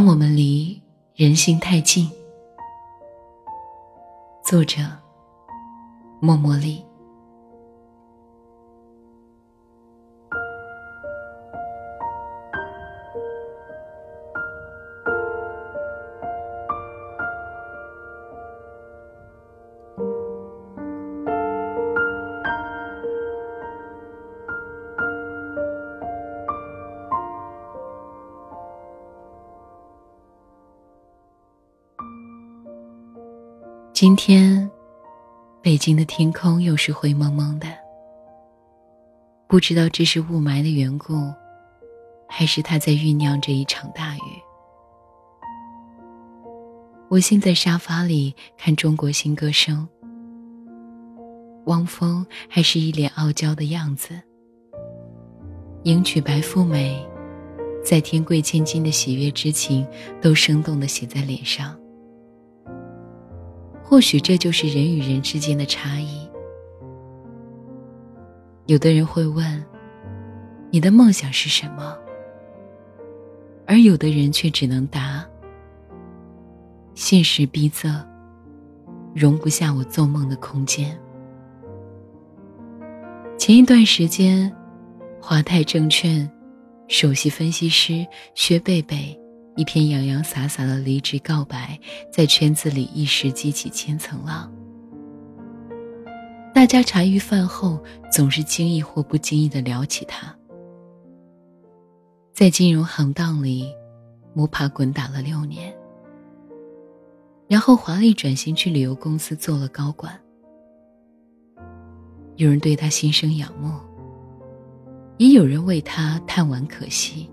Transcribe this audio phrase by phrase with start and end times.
[0.00, 0.80] 当我们离
[1.14, 2.10] 人心太近，
[4.42, 4.80] 作者
[6.20, 6.82] 默默里。
[34.00, 34.70] 今天，
[35.60, 37.66] 北京的天空又是灰蒙蒙的。
[39.46, 41.30] 不知道这是雾霾的缘故，
[42.26, 44.20] 还是它在酝酿着一场大雨。
[47.10, 49.86] 我现在沙发里看《中国新歌声》，
[51.66, 54.18] 汪峰还是一脸傲娇的样子，
[55.82, 57.06] 迎娶白富美，
[57.84, 59.86] 在天贵千金的喜悦之情
[60.22, 61.78] 都生动的写在脸上。
[63.90, 66.30] 或许这就是人与人之间的差异。
[68.66, 69.64] 有的人会问
[70.70, 71.98] ：“你的梦想是什么？”
[73.66, 75.26] 而有的人却只能答
[76.94, 78.00] ：“现实逼仄，
[79.12, 80.96] 容不下我做梦的空间。”
[83.36, 84.54] 前一段时间，
[85.20, 86.30] 华泰证券
[86.86, 89.18] 首席分析师薛贝贝。
[89.60, 91.78] 一篇洋洋洒洒的离职告白，
[92.10, 94.50] 在圈子里一时激起千层浪。
[96.54, 97.78] 大家茶余饭后
[98.10, 100.34] 总是经意或不经意的聊起他。
[102.32, 103.70] 在金融行当里
[104.32, 105.70] 摸爬滚打了六年，
[107.46, 110.18] 然后华丽转型去旅游公司做了高管。
[112.36, 113.78] 有人对他心生仰慕，
[115.18, 117.28] 也有人为他叹惋可惜。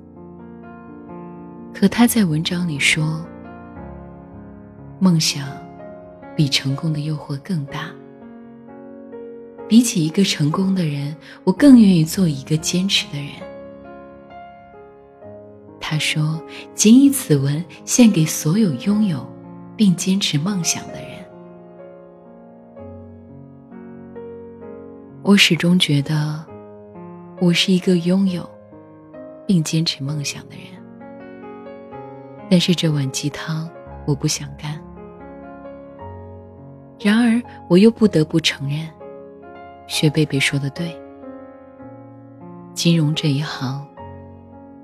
[1.79, 3.23] 可他在文章里说
[4.97, 5.47] ：“梦想
[6.35, 7.91] 比成功的诱惑更大。
[9.67, 13.29] 比起一个成功的人，我更愿意做一个坚持的人。”
[15.79, 16.41] 他说
[16.73, 19.23] ：“谨以此文献给所有拥有
[19.75, 21.23] 并坚持梦想的人。”
[25.21, 26.43] 我始终觉得，
[27.39, 28.49] 我是一个拥有
[29.45, 30.76] 并坚持梦想的人。
[32.49, 33.69] 但是这碗鸡汤
[34.05, 34.81] 我不想干。
[36.99, 38.89] 然而我又不得不承认，
[39.87, 40.99] 薛贝贝说的对。
[42.73, 43.87] 金融这一行，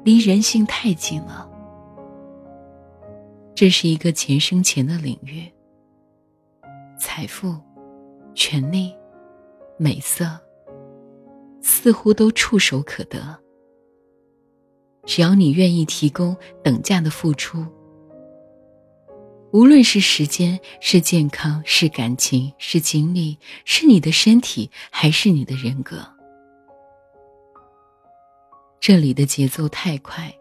[0.04, 1.50] 离人性太近了。
[3.56, 5.52] 这是一个钱生钱的领域。
[7.00, 7.56] 财富、
[8.34, 8.96] 权力、
[9.78, 10.26] 美色，
[11.62, 13.43] 似乎都触手可得。
[15.06, 17.66] 只要你愿意提供等价的付出，
[19.52, 25.98] 无论是时间、是健康、是感情、是精力、是你的身体，还是你的人格，
[28.80, 30.34] 这里的节奏太快，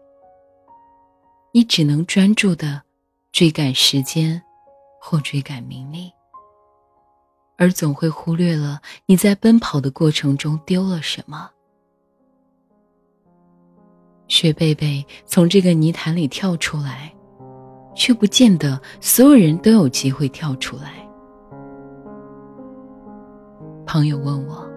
[1.51, 2.81] 你只能专注的
[3.31, 4.41] 追赶时间，
[4.99, 6.11] 或追赶名利，
[7.57, 11.51] 而总会忽略了你在奔跑的过程中丢了什么。
[14.33, 17.13] 薛贝贝从这个泥潭里跳出来，
[17.93, 21.07] 却不见得所有人都有机会跳出来。
[23.85, 24.67] 朋友问我，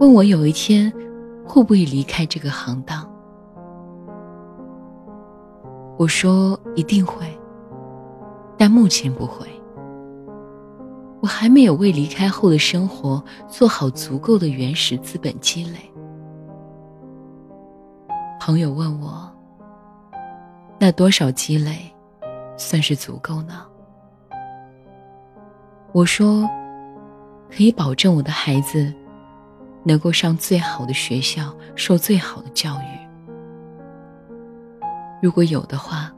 [0.00, 0.90] 问我有一天
[1.44, 3.06] 会不会离开这个行当？
[5.98, 7.26] 我说一定会，
[8.56, 9.46] 但目前不会。
[11.20, 15.78] 我还没有为离开后的生活做好足够的原始资本积累。
[18.48, 19.30] 朋友问我
[20.80, 21.94] ：“那多少积累，
[22.56, 23.66] 算是足够呢？”
[25.92, 26.48] 我说
[27.54, 28.90] ：“可以保证我的孩子
[29.84, 32.98] 能够上最好的学校，受最好的教育。
[35.20, 36.10] 如果有的话，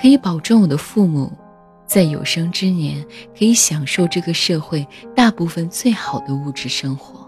[0.00, 1.30] 可以保证我的父母
[1.84, 3.04] 在有生之年
[3.38, 7.23] 可以享受这个社会大部分最好的物质生活。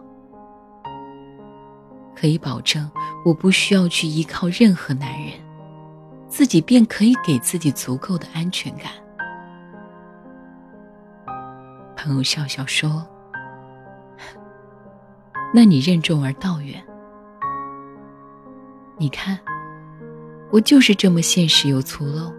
[2.16, 2.90] 可以保证。”
[3.24, 5.32] 我不需要去依靠任何男人，
[6.28, 8.92] 自己便可以给自己足够的安全感。
[11.96, 13.04] 朋友笑笑说
[15.52, 16.80] ：“那你任重而道远。
[18.96, 19.36] 你看，
[20.52, 22.32] 我就是这么现实又粗陋，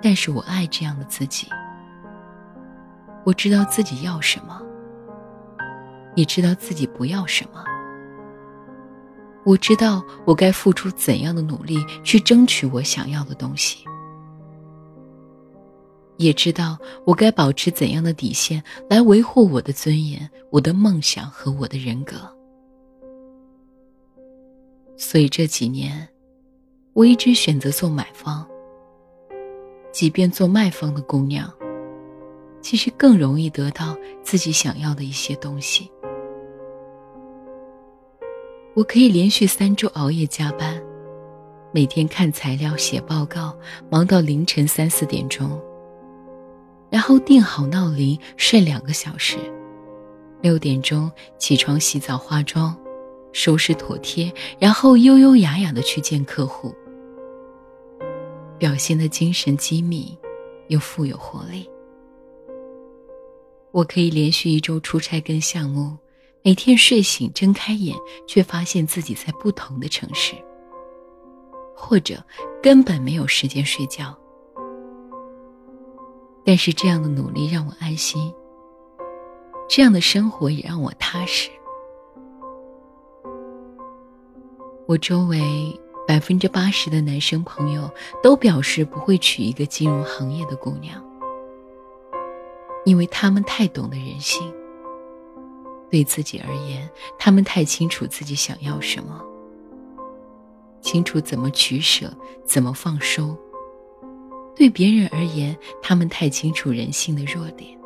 [0.00, 1.48] 但是我爱这样的自己。
[3.24, 4.62] 我知道自己要什么，
[6.14, 7.64] 也知道自己不要什么。”
[9.50, 13.84] 我知道我该付出怎样的努力去争取我想要的东西，
[16.18, 22.14] 也知道我该保持怎样的底线来维护我的尊严、我的梦想和我的人格。
[24.96, 26.08] 所以这几年，
[26.92, 28.46] 我一直选择做买方。
[29.90, 31.52] 即便做卖方的姑娘，
[32.60, 35.90] 其实更容易得到自己想要的一些东西。
[38.74, 40.80] 我可以连续三周熬夜加班，
[41.72, 43.56] 每天看材料、写报告，
[43.90, 45.60] 忙到凌晨三四点钟。
[46.88, 49.36] 然后定好闹铃，睡两个小时，
[50.40, 52.76] 六点钟起床洗澡化妆，
[53.32, 56.72] 收拾妥帖，然后优优雅雅的去见客户，
[58.56, 60.16] 表现的精神机密，
[60.68, 61.68] 又富有活力。
[63.72, 65.96] 我可以连续一周出差跟项目。
[66.42, 67.94] 每天睡醒睁开眼，
[68.26, 70.34] 却发现自己在不同的城市，
[71.76, 72.24] 或者
[72.62, 74.16] 根本没有时间睡觉。
[76.42, 78.32] 但是这样的努力让我安心，
[79.68, 81.50] 这样的生活也让我踏实。
[84.86, 85.78] 我周围
[86.08, 87.88] 百分之八十的男生朋友
[88.22, 91.04] 都表示不会娶一个金融行业的姑娘，
[92.86, 94.52] 因为他们太懂得人性。
[95.90, 96.88] 对自己而言，
[97.18, 99.20] 他们太清楚自己想要什么，
[100.80, 102.14] 清楚怎么取舍，
[102.46, 103.36] 怎么放收。
[104.54, 107.76] 对别人而言，他们太清楚人性的弱点，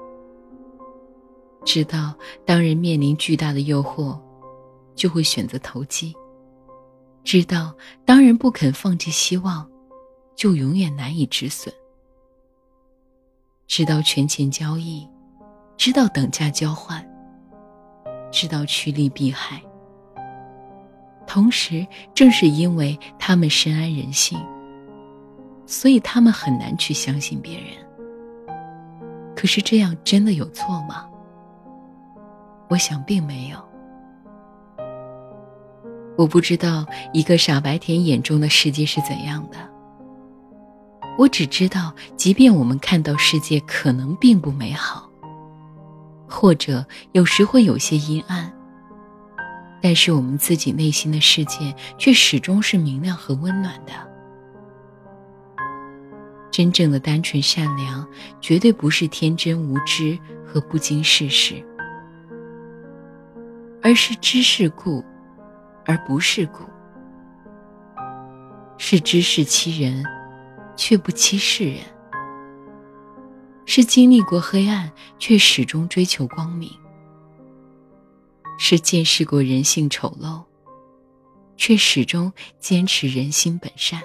[1.65, 2.15] 知道
[2.45, 4.19] 当人面临巨大的诱惑，
[4.95, 6.13] 就会选择投机；
[7.23, 7.75] 知道
[8.05, 9.69] 当人不肯放弃希望，
[10.35, 11.73] 就永远难以止损；
[13.67, 15.09] 知道权钱交易，
[15.77, 17.09] 知道等价交换。
[18.35, 19.63] 知道趋利避害，
[21.25, 24.37] 同时正是因为他们深谙人性，
[25.67, 27.69] 所以他们很难去相信别人。
[29.37, 31.09] 可是这样真的有错吗？
[32.69, 33.59] 我想并没有。
[36.19, 39.59] 我不知道一个傻白甜眼中的世界是怎样的，
[41.17, 45.04] 我只知道，即便我们看到世界可能并不美好。
[46.35, 48.53] 或者有时会有些阴暗，
[49.81, 53.93] 但是我们自己内心的世界却始终是明亮和温暖的。
[56.51, 58.07] 真正的单纯善良，
[58.41, 61.55] 绝对不是天真无知和不经世事，
[63.81, 65.05] 而是知世故，
[65.87, 66.65] 而不是故，
[68.77, 70.05] 是知世欺人，
[70.77, 71.79] 却不欺世人。
[73.67, 76.71] 是经历过黑暗，却始终追求光明；
[78.59, 80.43] 是见识过人性丑陋，
[81.57, 84.03] 却始终坚持人心本善。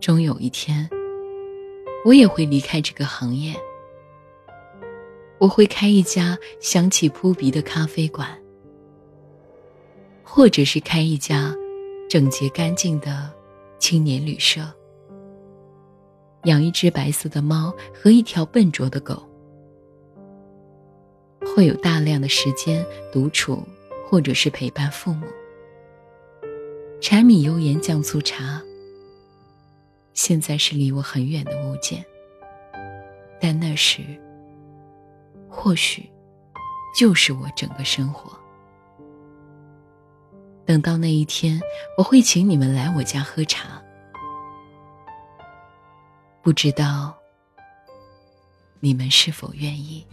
[0.00, 0.88] 终有一天，
[2.04, 3.54] 我也会离开这个行业，
[5.38, 8.26] 我会开一家香气扑鼻的咖啡馆，
[10.22, 11.54] 或者是开一家
[12.08, 13.30] 整洁干净的
[13.78, 14.62] 青年旅社。
[16.44, 19.22] 养一只白色的猫和一条笨拙的狗，
[21.54, 23.62] 会有大量的时间独处，
[24.08, 25.26] 或者是陪伴父母。
[27.00, 28.62] 柴米油盐酱醋茶，
[30.14, 32.04] 现在是离我很远的物件，
[33.40, 34.02] 但那时，
[35.48, 36.08] 或许，
[36.98, 38.30] 就是我整个生活。
[40.66, 41.60] 等到那一天，
[41.98, 43.82] 我会请你们来我家喝茶。
[46.42, 47.14] 不知道
[48.80, 50.06] 你们是否愿意。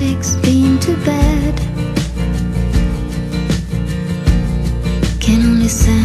[0.00, 1.60] ？music's been to bed
[5.20, 6.01] Can only sense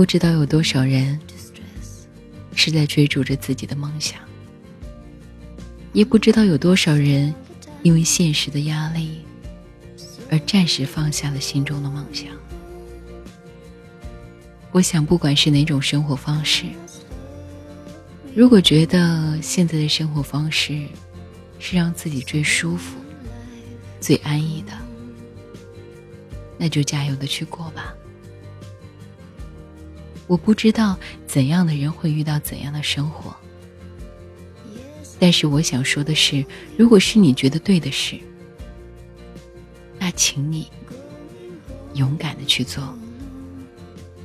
[0.00, 1.20] 不知道有多少人
[2.54, 4.18] 是在追逐着自己的梦想，
[5.92, 7.34] 也不知道有多少人
[7.82, 9.20] 因为现实的压力
[10.30, 12.28] 而暂时放下了心中的梦想。
[14.72, 16.64] 我想，不管是哪种生活方式，
[18.34, 20.86] 如果觉得现在的生活方式
[21.58, 22.96] 是让自己最舒服、
[24.00, 24.72] 最安逸的，
[26.56, 27.94] 那就加油的去过吧。
[30.30, 30.96] 我不知道
[31.26, 33.34] 怎样的人会遇到怎样的生活，
[35.18, 36.46] 但是我想说的是，
[36.76, 38.16] 如果是你觉得对的事，
[39.98, 40.70] 那请你
[41.94, 42.96] 勇敢的去做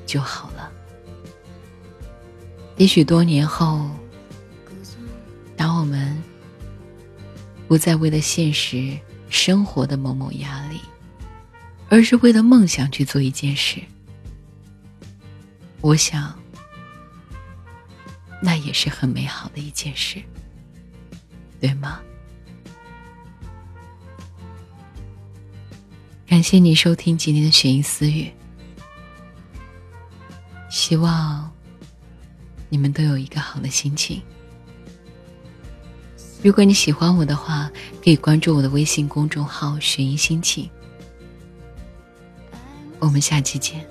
[0.05, 0.71] 就好了。
[2.77, 3.89] 也许多年后，
[5.57, 6.15] 当我们
[7.67, 8.95] 不再为了现实
[9.27, 10.79] 生活的某某压力，
[11.89, 13.81] 而是为了梦想去做一件事。
[15.86, 16.34] 我想，
[18.42, 20.20] 那也是很美好的一件事，
[21.62, 22.01] 对吗？
[26.25, 28.34] 感谢你收听今天的悬疑私语，
[30.72, 31.54] 希望
[32.68, 34.20] 你们都有一个好的心情。
[36.42, 37.72] 如果你喜欢我的话，
[38.04, 40.68] 可以关注我的微信公众号“悬疑心情”。
[42.98, 43.88] 我们下期见。